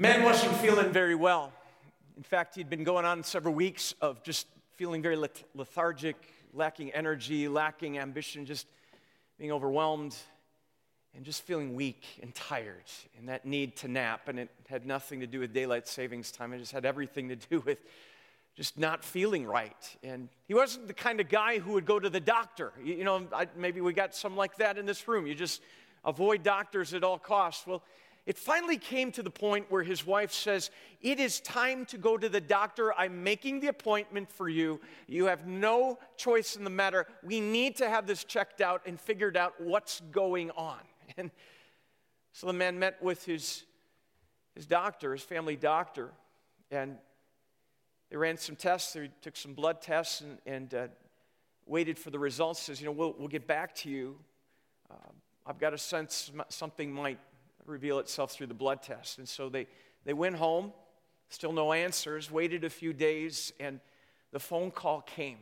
[0.00, 1.52] Man wasn't feeling very well.
[2.16, 5.16] In fact, he'd been going on several weeks of just feeling very
[5.56, 6.14] lethargic,
[6.54, 8.68] lacking energy, lacking ambition, just
[9.40, 10.14] being overwhelmed,
[11.16, 12.84] and just feeling weak and tired,
[13.18, 14.28] and that need to nap.
[14.28, 17.34] And it had nothing to do with daylight savings time, it just had everything to
[17.34, 17.78] do with
[18.54, 19.96] just not feeling right.
[20.04, 22.72] And he wasn't the kind of guy who would go to the doctor.
[22.84, 25.26] You, know, I, maybe we got some like that in this room.
[25.26, 25.60] You just
[26.04, 27.66] avoid doctors at all costs.
[27.66, 27.82] Well,
[28.28, 30.70] it finally came to the point where his wife says,
[31.00, 32.92] It is time to go to the doctor.
[32.92, 34.82] I'm making the appointment for you.
[35.06, 37.06] You have no choice in the matter.
[37.22, 40.78] We need to have this checked out and figured out what's going on.
[41.16, 41.30] And
[42.34, 43.64] so the man met with his,
[44.54, 46.10] his doctor, his family doctor,
[46.70, 46.98] and
[48.10, 48.92] they ran some tests.
[48.92, 50.86] They took some blood tests and, and uh,
[51.64, 52.60] waited for the results.
[52.60, 54.18] Says, You know, we'll, we'll get back to you.
[54.90, 54.96] Uh,
[55.46, 57.18] I've got a sense something might
[57.68, 59.18] reveal itself through the blood test.
[59.18, 59.66] And so they,
[60.04, 60.72] they went home,
[61.28, 63.80] still no answers, waited a few days, and
[64.32, 65.38] the phone call came.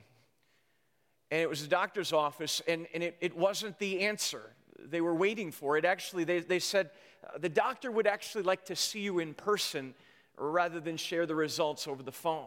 [1.31, 4.43] And it was the doctor's office, and, and it, it wasn't the answer
[4.79, 5.77] they were waiting for.
[5.77, 6.91] It actually, they, they said,
[7.25, 9.95] uh, the doctor would actually like to see you in person
[10.39, 12.47] rather than share the results over the phone.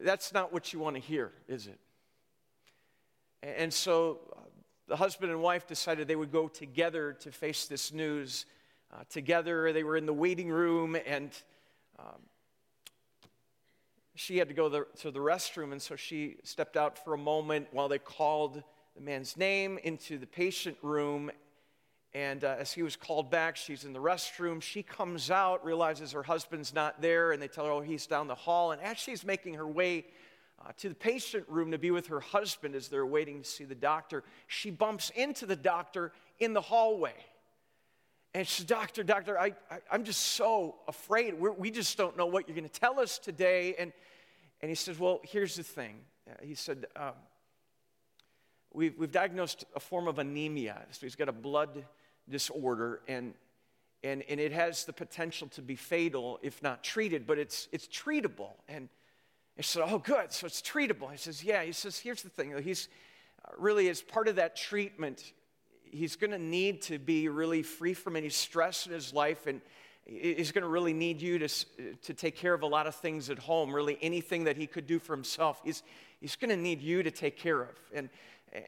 [0.00, 1.78] That's not what you want to hear, is it?
[3.42, 4.18] And so
[4.88, 8.46] the husband and wife decided they would go together to face this news.
[8.90, 11.30] Uh, together, they were in the waiting room, and
[11.98, 12.22] um,
[14.14, 17.18] she had to go the, to the restroom, and so she stepped out for a
[17.18, 18.62] moment while they called
[18.96, 21.30] the man's name into the patient room.
[22.14, 24.62] And uh, as he was called back, she's in the restroom.
[24.62, 28.26] She comes out, realizes her husband's not there, and they tell her, oh, he's down
[28.26, 28.72] the hall.
[28.72, 30.06] And as she's making her way
[30.64, 33.64] uh, to the patient room to be with her husband as they're waiting to see
[33.64, 34.24] the doctor.
[34.46, 37.14] She bumps into the doctor in the hallway.
[38.34, 41.34] And she says, Doctor, doctor, I, I, am just so afraid.
[41.34, 43.74] We're, we just don't know what you're going to tell us today.
[43.78, 43.92] And,
[44.60, 46.00] and he says, Well, here's the thing.
[46.28, 47.12] Uh, he said, um,
[48.72, 50.84] we've, we've diagnosed a form of anemia.
[50.90, 51.84] So he's got a blood
[52.28, 53.34] disorder, and,
[54.04, 57.86] and, and it has the potential to be fatal if not treated, but it's, it's
[57.86, 58.52] treatable.
[58.68, 58.88] And
[59.58, 60.32] I said, Oh, good.
[60.32, 61.10] So it's treatable.
[61.10, 61.62] He says, Yeah.
[61.64, 62.54] He says, Here's the thing.
[62.62, 62.88] He's
[63.44, 65.32] uh, really, as part of that treatment,
[65.90, 69.60] he's going to need to be really free from any stress in his life and
[70.04, 71.48] he's going to really need you to,
[72.02, 74.86] to take care of a lot of things at home really anything that he could
[74.86, 75.82] do for himself he's,
[76.20, 78.08] he's going to need you to take care of and,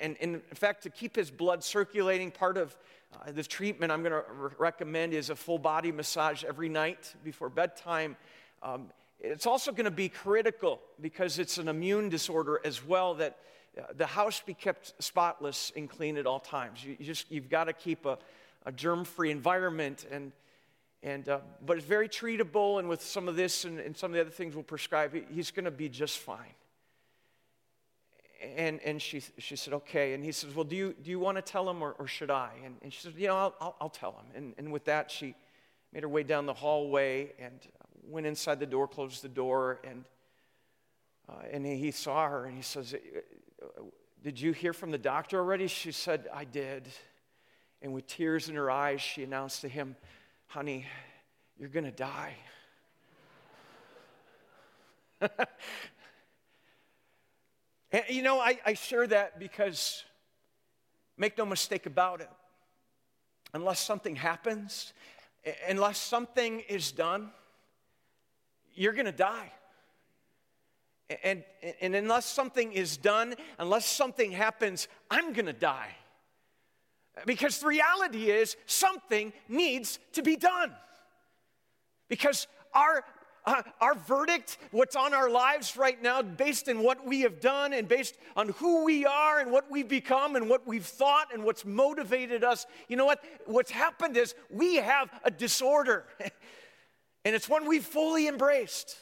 [0.00, 2.76] and, and in fact to keep his blood circulating part of
[3.14, 7.14] uh, the treatment i'm going to re- recommend is a full body massage every night
[7.24, 8.16] before bedtime
[8.62, 8.90] um,
[9.20, 13.38] it's also going to be critical because it's an immune disorder as well that
[13.78, 16.84] uh, the house be kept spotless and clean at all times.
[16.84, 18.18] You, just, you've got to keep a,
[18.64, 20.06] a germ free environment.
[20.10, 20.32] And,
[21.02, 24.14] and, uh, but it's very treatable, and with some of this and, and some of
[24.14, 26.54] the other things we'll prescribe, he's going to be just fine.
[28.56, 30.14] And, and she, she said, okay.
[30.14, 32.30] And he says, well, do you, do you want to tell him or, or should
[32.30, 32.52] I?
[32.64, 34.26] And, and she said, you know, I'll, I'll, I'll tell him.
[34.34, 35.34] And, and with that, she
[35.92, 37.60] made her way down the hallway and
[38.02, 40.04] went inside the door, closed the door, and,
[41.28, 42.94] uh, and he saw her and he says,
[44.22, 45.66] Did you hear from the doctor already?
[45.66, 46.88] She said, I did.
[47.82, 49.96] And with tears in her eyes, she announced to him,
[50.46, 50.86] Honey,
[51.58, 52.34] you're going to die.
[57.92, 60.04] and you know, I, I share that because
[61.16, 62.30] make no mistake about it.
[63.52, 64.92] Unless something happens,
[65.68, 67.30] unless something is done,
[68.80, 69.52] you're going to die.
[71.22, 71.44] And,
[71.82, 75.96] and unless something is done, unless something happens, I'm going to die.
[77.26, 80.72] Because the reality is, something needs to be done.
[82.08, 83.04] Because our,
[83.44, 87.74] uh, our verdict, what's on our lives right now, based on what we have done
[87.74, 91.44] and based on who we are and what we've become and what we've thought and
[91.44, 93.22] what's motivated us, you know what?
[93.44, 96.06] What's happened is we have a disorder.
[97.24, 98.96] And it's one we've fully embraced.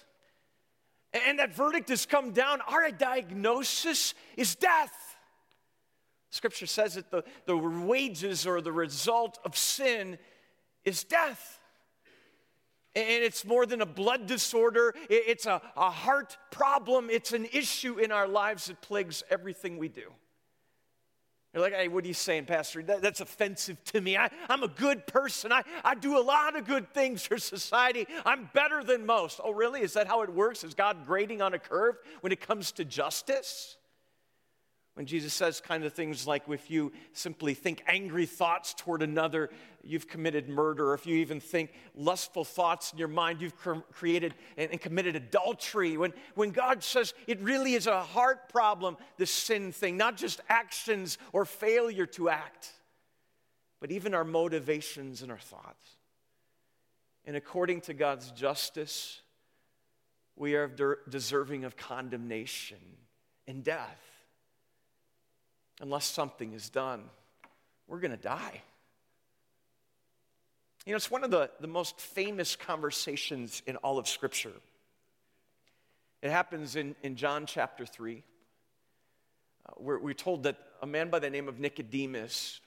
[1.13, 2.61] And that verdict has come down.
[2.67, 4.93] Our diagnosis is death.
[6.31, 10.19] Scripture says that the, the wages or the result of sin
[10.85, 11.59] is death.
[12.95, 17.99] And it's more than a blood disorder, it's a, a heart problem, it's an issue
[17.99, 20.13] in our lives that plagues everything we do.
[21.55, 22.83] You're like, hey, what are you saying, Pastor?
[22.83, 24.19] That, that's offensive to me.
[24.19, 25.51] I, I'm a good person.
[25.51, 28.07] I, I do a lot of good things for society.
[28.27, 29.41] I'm better than most.
[29.43, 29.81] Oh, really?
[29.81, 30.63] Is that how it works?
[30.63, 33.78] Is God grading on a curve when it comes to justice?
[34.99, 39.49] When Jesus says kind of things like, if you simply think angry thoughts toward another,
[39.85, 40.93] you've committed murder.
[40.93, 43.55] If you even think lustful thoughts in your mind, you've
[43.93, 45.97] created and committed adultery.
[45.97, 50.41] When, when God says it really is a heart problem, the sin thing, not just
[50.49, 52.73] actions or failure to act,
[53.79, 55.95] but even our motivations and our thoughts.
[57.25, 59.21] And according to God's justice,
[60.35, 62.79] we are deserving of condemnation
[63.47, 64.08] and death
[65.81, 67.05] unless something is done,
[67.87, 68.63] we're going to die.
[70.87, 74.53] You know, it's one of the, the most famous conversations in all of Scripture.
[76.23, 78.23] It happens in, in John chapter 3,
[79.67, 82.61] uh, we're told that a man by the name of Nicodemus,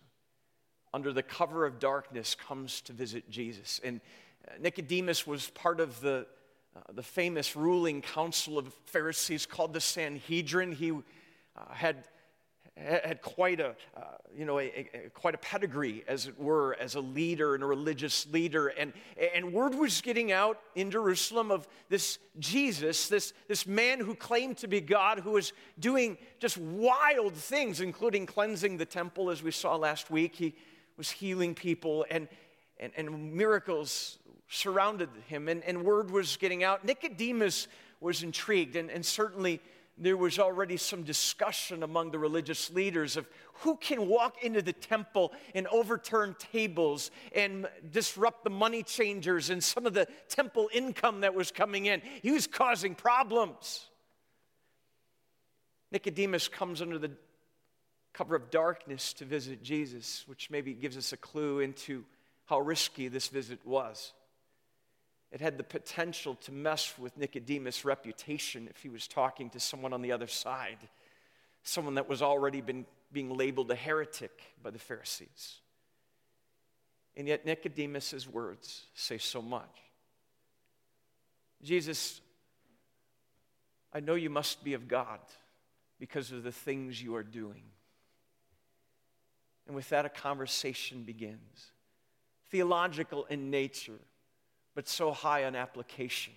[0.93, 3.81] under the cover of darkness, comes to visit Jesus.
[3.83, 4.01] And
[4.47, 6.27] uh, Nicodemus was part of the,
[6.75, 10.73] uh, the famous ruling council of Pharisees called the Sanhedrin.
[10.73, 11.01] He uh,
[11.71, 12.07] had
[12.81, 14.01] had quite a, uh,
[14.35, 17.67] you know, a, a, quite a pedigree, as it were, as a leader and a
[17.67, 18.67] religious leader.
[18.67, 18.93] And,
[19.33, 24.57] and word was getting out in Jerusalem of this Jesus, this, this man who claimed
[24.57, 29.51] to be God, who was doing just wild things, including cleansing the temple, as we
[29.51, 30.35] saw last week.
[30.35, 30.55] He
[30.97, 32.27] was healing people, and,
[32.79, 34.17] and, and miracles
[34.49, 36.83] surrounded him, and, and word was getting out.
[36.83, 37.67] Nicodemus
[37.99, 39.61] was intrigued, and, and certainly
[39.97, 43.27] there was already some discussion among the religious leaders of
[43.61, 49.63] who can walk into the temple and overturn tables and disrupt the money changers and
[49.63, 52.01] some of the temple income that was coming in.
[52.21, 53.87] He was causing problems.
[55.91, 57.11] Nicodemus comes under the
[58.13, 62.03] cover of darkness to visit Jesus, which maybe gives us a clue into
[62.45, 64.13] how risky this visit was.
[65.31, 69.93] It had the potential to mess with Nicodemus' reputation if he was talking to someone
[69.93, 70.77] on the other side,
[71.63, 75.59] someone that was already been, being labeled a heretic by the Pharisees.
[77.15, 79.79] And yet, Nicodemus' words say so much.
[81.63, 82.19] Jesus,
[83.93, 85.19] I know you must be of God
[85.99, 87.63] because of the things you are doing.
[89.67, 91.71] And with that, a conversation begins,
[92.49, 93.99] theological in nature
[94.75, 96.33] but so high on application.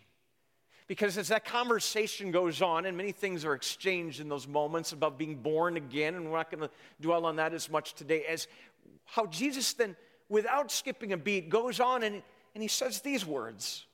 [0.87, 5.19] Because as that conversation goes on, and many things are exchanged in those moments about
[5.19, 6.71] being born again, and we're not going to
[7.01, 8.47] dwell on that as much today, as
[9.07, 9.97] how Jesus then,
[10.29, 12.23] without skipping a beat, goes on and,
[12.55, 13.87] and he says these words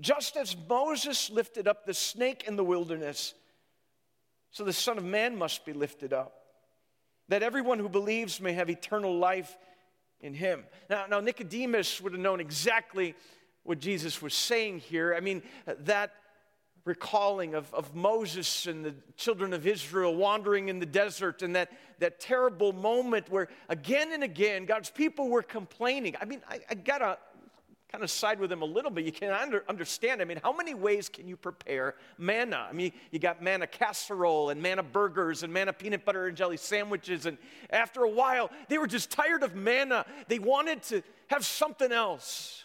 [0.00, 3.34] Just as Moses lifted up the snake in the wilderness,
[4.52, 6.44] so the Son of Man must be lifted up,
[7.28, 9.56] that everyone who believes may have eternal life
[10.20, 10.64] in him.
[10.88, 13.14] Now, now Nicodemus would have known exactly
[13.64, 15.14] what Jesus was saying here.
[15.14, 16.12] I mean, that
[16.84, 21.70] recalling of, of Moses and the children of Israel wandering in the desert and that,
[21.98, 26.16] that terrible moment where again and again God's people were complaining.
[26.20, 27.18] I mean, I, I gotta
[27.92, 29.04] kind of side with them a little bit.
[29.04, 30.20] You can under, understand.
[30.20, 32.66] I mean, how many ways can you prepare manna?
[32.68, 36.58] I mean, you got manna casserole and manna burgers and manna peanut butter and jelly
[36.58, 37.26] sandwiches.
[37.26, 37.38] And
[37.70, 40.04] after a while, they were just tired of manna.
[40.28, 42.64] They wanted to have something else.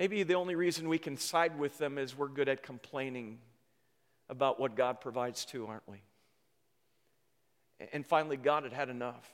[0.00, 3.36] Maybe the only reason we can side with them is we're good at complaining
[4.30, 5.98] about what God provides too, aren't we?
[7.92, 9.30] And finally, God had had enough.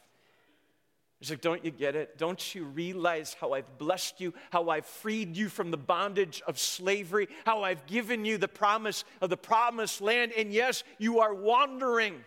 [1.20, 2.18] He's like, Don't you get it?
[2.18, 6.58] Don't you realize how I've blessed you, how I've freed you from the bondage of
[6.58, 10.32] slavery, how I've given you the promise of the promised land?
[10.37, 12.25] And yes, you are wandering.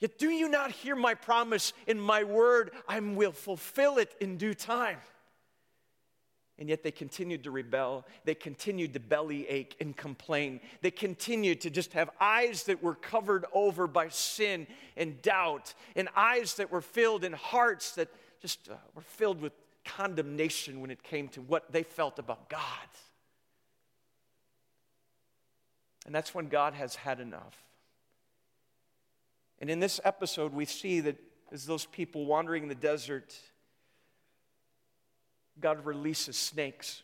[0.00, 2.72] Yet do you not hear my promise in my word?
[2.88, 4.98] I will fulfill it in due time.
[6.58, 8.06] And yet they continued to rebel.
[8.24, 10.60] They continued to bellyache and complain.
[10.80, 16.08] They continued to just have eyes that were covered over by sin and doubt, and
[16.16, 18.08] eyes that were filled and hearts that
[18.40, 19.52] just uh, were filled with
[19.84, 22.60] condemnation when it came to what they felt about God.
[26.06, 27.56] And that's when God has had enough.
[29.58, 31.16] And in this episode, we see that
[31.52, 33.34] as those people wandering in the desert,
[35.60, 37.02] God releases snakes.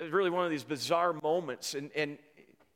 [0.00, 2.18] It's really one of these bizarre moments and, and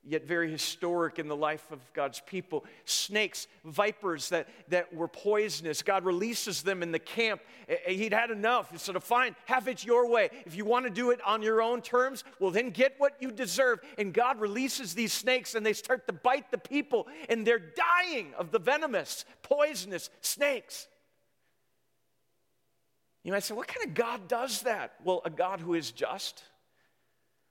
[0.07, 2.65] yet very historic in the life of God's people.
[2.85, 7.41] Snakes, vipers that, that were poisonous, God releases them in the camp.
[7.87, 8.71] He'd had enough.
[8.71, 10.31] He said, Fine, have it your way.
[10.45, 13.31] If you want to do it on your own terms, well, then get what you
[13.31, 13.81] deserve.
[13.99, 18.33] And God releases these snakes and they start to bite the people, and they're dying
[18.39, 20.87] of the venomous, poisonous snakes.
[23.27, 24.95] You might say, what kind of God does that?
[25.03, 26.45] Well, a God who is just,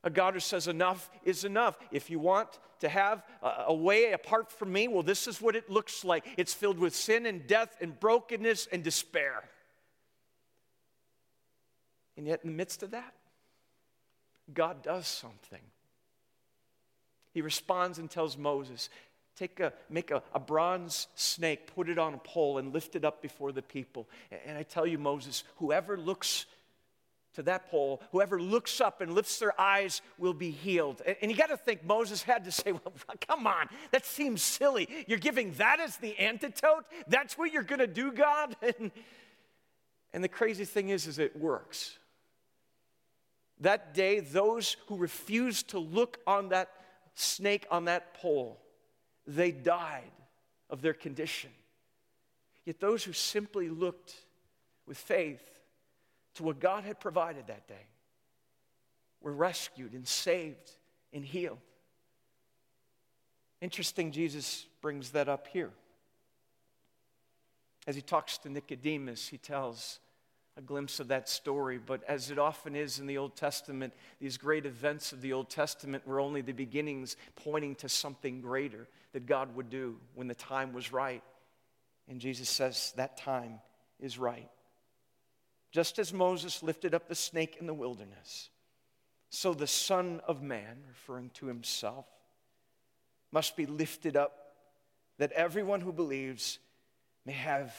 [0.05, 1.79] A God who says enough is enough.
[1.91, 5.67] If you want to have a, way apart from me, well, this is what it
[5.67, 6.23] looks like.
[6.37, 9.43] It's filled with sin and death and brokenness and despair.
[12.17, 13.15] And yet, in the midst of that,
[14.53, 15.59] God does something.
[17.33, 18.89] He responds and tells Moses,
[19.35, 23.03] Take a, make a, a bronze snake, put it on a pole, and lift it
[23.03, 24.07] up before the people.
[24.45, 26.45] And I tell you, Moses, whoever looks
[27.35, 31.01] to that pole, whoever looks up and lifts their eyes will be healed.
[31.21, 32.93] And you got to think Moses had to say, well,
[33.27, 34.87] come on, that seems silly.
[35.07, 36.85] You're giving that as the antidote?
[37.07, 38.55] That's what you're going to do, God?
[38.79, 38.91] And,
[40.13, 41.97] and the crazy thing is, is it works.
[43.59, 46.69] That day, those who refused to look on that
[47.15, 48.61] snake on that pole,
[49.27, 50.11] they died
[50.69, 51.49] of their condition.
[52.65, 54.15] Yet those who simply looked
[54.87, 55.41] with faith
[56.35, 57.87] to what God had provided that day
[59.21, 60.71] were rescued and saved
[61.13, 61.59] and healed.
[63.61, 65.71] Interesting, Jesus brings that up here.
[67.87, 69.99] As he talks to Nicodemus, he tells
[70.57, 71.77] a glimpse of that story.
[71.77, 75.49] But as it often is in the Old Testament, these great events of the Old
[75.49, 80.35] Testament were only the beginnings pointing to something greater that God would do when the
[80.35, 81.23] time was right.
[82.09, 83.61] And Jesus says that time
[83.97, 84.49] is right.
[85.71, 88.49] Just as Moses lifted up the snake in the wilderness,
[89.29, 92.05] so the Son of Man, referring to himself,
[93.31, 94.33] must be lifted up
[95.17, 96.59] that everyone who believes
[97.25, 97.73] may have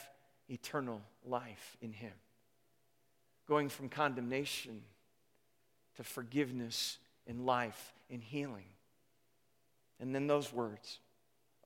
[0.49, 2.13] eternal life in him
[3.47, 4.81] going from condemnation
[5.97, 8.65] to forgiveness and life and healing.
[9.99, 10.99] And then those words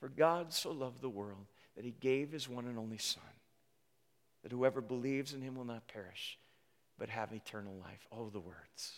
[0.00, 3.22] For God so loved the world that he gave his one and only Son,
[4.42, 6.38] that whoever believes in him will not perish,
[6.98, 8.08] but have eternal life.
[8.10, 8.92] Oh, the words.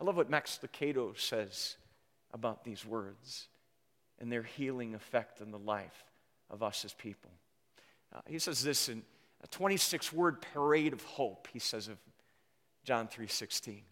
[0.00, 1.76] I love what Max Lucado says
[2.32, 3.48] about these words
[4.18, 6.04] and their healing effect on the life
[6.48, 7.30] of us as people.
[8.14, 9.02] Uh, he says this in
[9.44, 11.98] a 26 word parade of hope, he says of
[12.84, 13.82] John 3:16.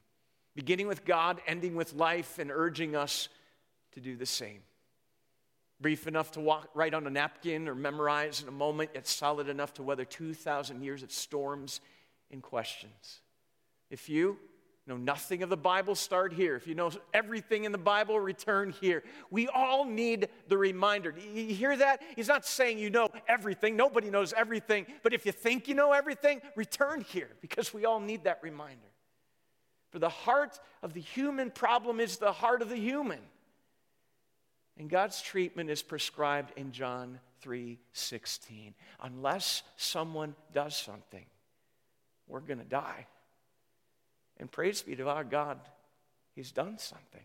[0.54, 3.28] Beginning with God, ending with life, and urging us
[3.94, 4.60] to do the same.
[5.80, 9.48] Brief enough to walk, write on a napkin or memorize in a moment, yet solid
[9.48, 11.80] enough to weather 2,000 years of storms
[12.30, 13.20] and questions.
[13.90, 14.38] If you
[14.86, 16.56] know nothing of the Bible, start here.
[16.56, 19.02] If you know everything in the Bible, return here.
[19.30, 21.14] We all need the reminder.
[21.32, 22.02] You hear that?
[22.16, 23.76] He's not saying you know everything.
[23.76, 24.86] Nobody knows everything.
[25.02, 28.80] But if you think you know everything, return here because we all need that reminder.
[29.90, 33.20] For the heart of the human problem is the heart of the human.
[34.76, 38.74] And God's treatment is prescribed in John 3:16.
[39.00, 41.26] Unless someone does something,
[42.26, 43.06] we're going to die.
[44.38, 45.60] And praise be to our God,
[46.34, 47.22] He's done something.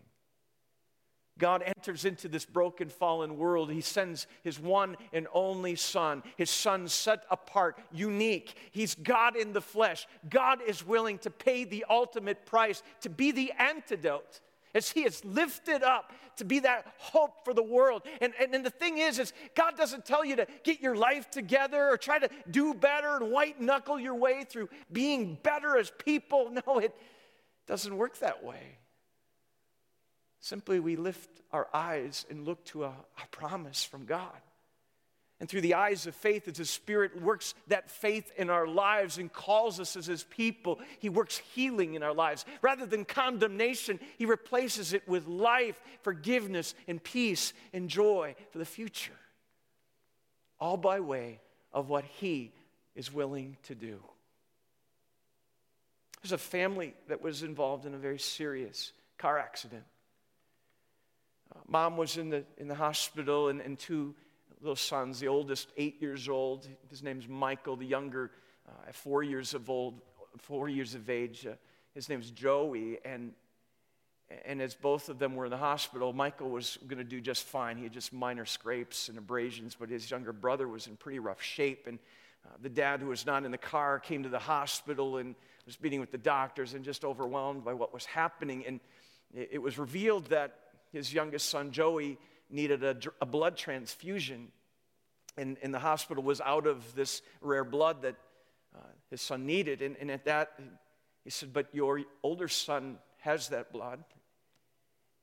[1.38, 3.72] God enters into this broken, fallen world.
[3.72, 8.54] He sends His one and only Son, His Son set apart, unique.
[8.70, 10.06] He's God in the flesh.
[10.28, 14.40] God is willing to pay the ultimate price, to be the antidote
[14.74, 18.02] as he is lifted up to be that hope for the world.
[18.20, 21.30] And, and, and, the thing is, is God doesn't tell you to get your life
[21.30, 25.90] together or try to do better and white knuckle your way through being better as
[26.04, 26.50] people.
[26.66, 26.94] No, it
[27.66, 28.78] doesn't work that way.
[30.40, 34.36] Simply, we lift our eyes and look to a, a promise from God.
[35.40, 39.16] And through the eyes of faith, as His Spirit works that faith in our lives
[39.16, 42.44] and calls us as His people, He works healing in our lives.
[42.60, 48.66] Rather than condemnation, He replaces it with life, forgiveness, and peace and joy for the
[48.66, 49.16] future.
[50.60, 51.40] All by way
[51.72, 52.52] of what He
[52.94, 53.98] is willing to do.
[56.20, 59.84] There's a family that was involved in a very serious car accident.
[61.54, 64.14] Uh, mom was in the, in the hospital, and, and two
[64.60, 66.68] little sons, the oldest, eight years old.
[66.88, 68.30] His name's Michael, the younger,
[68.68, 70.00] uh, four years of old,
[70.38, 71.46] four years of age.
[71.46, 71.54] Uh,
[71.94, 72.98] his name's Joey.
[73.04, 73.32] And,
[74.44, 77.46] and as both of them were in the hospital, Michael was going to do just
[77.46, 77.78] fine.
[77.78, 81.42] He had just minor scrapes and abrasions, but his younger brother was in pretty rough
[81.42, 81.86] shape.
[81.86, 81.98] And
[82.46, 85.80] uh, the dad who was not in the car came to the hospital and was
[85.80, 88.64] meeting with the doctors and just overwhelmed by what was happening.
[88.66, 88.80] And
[89.34, 90.54] it, it was revealed that
[90.92, 92.18] his youngest son, Joey,
[92.50, 94.48] needed a, a blood transfusion.
[95.36, 98.16] And, and, the hospital was out of this rare blood that
[98.74, 98.80] uh,
[99.10, 99.80] his son needed.
[99.80, 100.58] And, and at that,
[101.24, 104.02] he said, But your older son has that blood.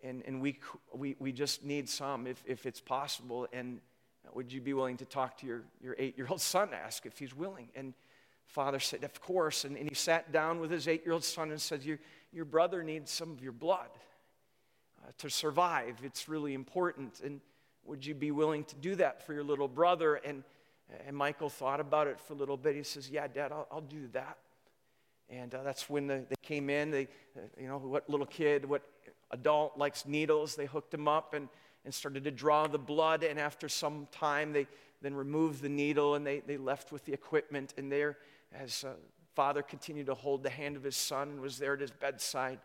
[0.01, 0.59] And, and we,
[0.93, 3.47] we, we just need some if, if it's possible.
[3.51, 3.81] And
[4.33, 7.19] would you be willing to talk to your, your eight year old son, ask if
[7.19, 7.69] he's willing?
[7.75, 7.93] And
[8.45, 9.65] father said, Of course.
[9.65, 11.99] And, and he sat down with his eight year old son and said, your,
[12.31, 13.89] your brother needs some of your blood
[15.17, 15.97] to survive.
[16.03, 17.21] It's really important.
[17.23, 17.41] And
[17.85, 20.15] would you be willing to do that for your little brother?
[20.15, 20.43] And,
[21.05, 22.75] and Michael thought about it for a little bit.
[22.75, 24.37] He says, Yeah, Dad, I'll, I'll do that.
[25.29, 26.91] And uh, that's when the, they came in.
[26.91, 28.83] They, uh, you know, what little kid, what
[29.31, 30.55] adult likes needles?
[30.55, 31.49] They hooked him up and,
[31.85, 33.23] and started to draw the blood.
[33.23, 34.67] And after some time, they
[35.01, 37.73] then removed the needle and they, they left with the equipment.
[37.77, 38.17] And there,
[38.53, 38.93] as uh,
[39.35, 42.59] father continued to hold the hand of his son and was there at his bedside,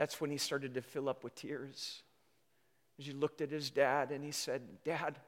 [0.00, 2.02] that's when he started to fill up with tears.
[2.98, 5.18] As he looked at his dad and he said, Dad,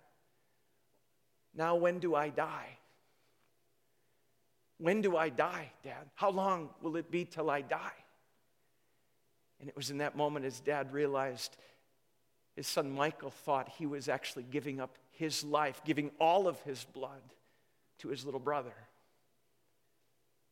[1.55, 2.79] now when do I die?
[4.79, 6.09] When do I die, Dad?
[6.15, 7.93] How long will it be till I die?
[9.61, 11.55] And it was in that moment his dad realized
[12.57, 16.87] his son Michael thought he was actually giving up his life, giving all of his
[16.95, 17.21] blood
[17.99, 18.73] to his little brother.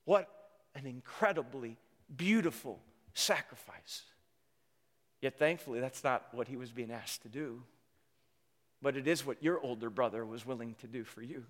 [0.04, 0.28] What
[0.74, 1.78] an incredibly
[2.14, 2.80] beautiful
[3.14, 4.02] sacrifice.
[5.20, 7.62] Yet thankfully, that's not what he was being asked to do.
[8.82, 11.44] But it is what your older brother was willing to do for you.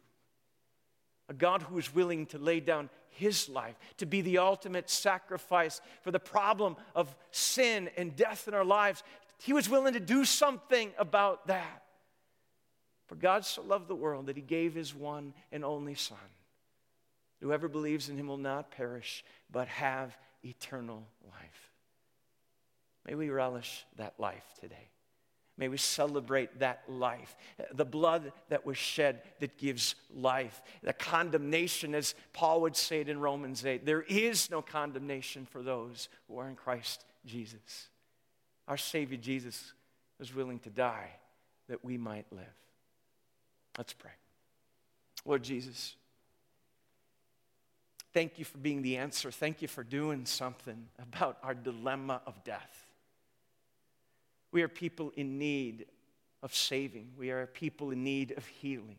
[1.29, 5.81] A God who is willing to lay down his life, to be the ultimate sacrifice
[6.03, 9.05] for the problem of sin and death in our lives.
[9.39, 11.85] He was willing to do something about that.
[13.07, 16.19] For God so loved the world that he gave his one and only Son.
[17.41, 21.71] Whoever believes in him will not perish, but have eternal life.
[23.07, 24.89] May we relish that life today.
[25.57, 27.37] May we celebrate that life.
[27.73, 30.63] The blood that was shed that gives life.
[30.83, 35.63] The condemnation, as Paul would say it in Romans 8, there is no condemnation for
[35.63, 37.89] those who are in Christ Jesus.
[38.69, 39.75] Our Savior Jesus
[40.19, 41.11] was willing to die
[41.69, 42.41] that we might live.
[43.77, 44.13] Let's pray.
[45.27, 45.95] Lord Jesus,
[48.13, 49.31] thank you for being the answer.
[49.31, 52.87] Thank you for doing something about our dilemma of death.
[54.53, 55.87] We are people in need
[56.43, 58.97] of saving, we are people in need of healing.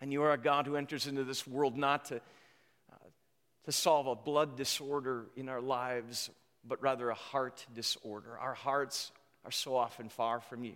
[0.00, 2.96] And you are a God who enters into this world not to, uh,
[3.64, 6.30] to solve a blood disorder in our lives,
[6.66, 8.36] but rather a heart disorder.
[8.38, 9.12] Our hearts
[9.44, 10.74] are so often far from you.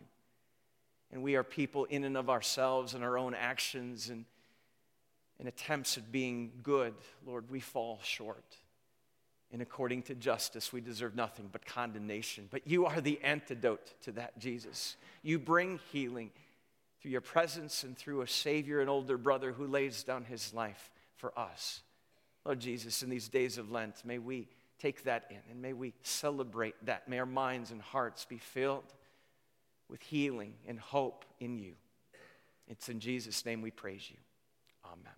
[1.10, 4.24] And we are people in and of ourselves and our own actions and,
[5.38, 6.94] and attempts at being good.
[7.26, 8.56] Lord, we fall short.
[9.50, 12.48] And according to justice, we deserve nothing but condemnation.
[12.50, 14.96] But you are the antidote to that, Jesus.
[15.22, 16.30] You bring healing
[17.00, 20.90] through your presence and through a Savior, an older brother who lays down his life
[21.16, 21.80] for us.
[22.44, 24.48] Lord Jesus, in these days of Lent, may we
[24.78, 27.08] take that in and may we celebrate that.
[27.08, 28.92] May our minds and hearts be filled
[29.88, 31.72] with healing and hope in you.
[32.68, 34.16] It's in Jesus' name we praise you.
[34.84, 35.14] Amen.